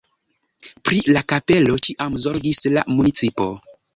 [0.87, 3.49] Pri la kapelo ĉiam zorgis la municipo.